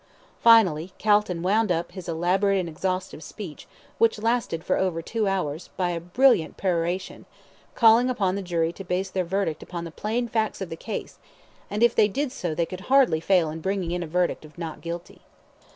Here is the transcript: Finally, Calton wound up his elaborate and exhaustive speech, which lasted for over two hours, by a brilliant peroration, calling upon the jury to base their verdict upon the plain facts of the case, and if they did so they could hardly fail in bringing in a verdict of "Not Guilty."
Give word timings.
Finally, 0.41 0.93
Calton 0.97 1.43
wound 1.43 1.71
up 1.71 1.91
his 1.91 2.09
elaborate 2.09 2.57
and 2.59 2.67
exhaustive 2.67 3.21
speech, 3.21 3.67
which 3.99 4.17
lasted 4.17 4.63
for 4.63 4.75
over 4.75 4.99
two 4.99 5.27
hours, 5.27 5.69
by 5.77 5.91
a 5.91 5.99
brilliant 5.99 6.57
peroration, 6.57 7.27
calling 7.75 8.09
upon 8.09 8.33
the 8.33 8.41
jury 8.41 8.73
to 8.73 8.83
base 8.83 9.11
their 9.11 9.23
verdict 9.23 9.61
upon 9.61 9.83
the 9.83 9.91
plain 9.91 10.27
facts 10.27 10.59
of 10.59 10.69
the 10.71 10.75
case, 10.75 11.19
and 11.69 11.83
if 11.83 11.93
they 11.93 12.07
did 12.07 12.31
so 12.31 12.55
they 12.55 12.65
could 12.65 12.81
hardly 12.89 13.19
fail 13.19 13.51
in 13.51 13.61
bringing 13.61 13.91
in 13.91 14.01
a 14.01 14.07
verdict 14.07 14.43
of 14.43 14.57
"Not 14.57 14.81
Guilty." 14.81 15.21